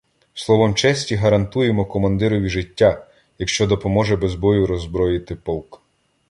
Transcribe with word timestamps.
Словом 0.33 0.75
честі 0.75 1.15
гарантуємо 1.15 1.85
командирові 1.85 2.49
життя, 2.49 3.07
якщо 3.39 3.67
допоможе 3.67 4.15
без 4.17 4.35
бою 4.35 4.67
роззброїти 4.67 5.35
полк. 5.35 5.81